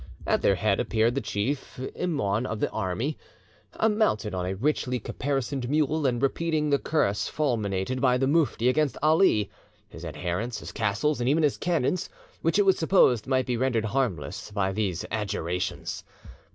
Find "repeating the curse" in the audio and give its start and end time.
6.19-7.27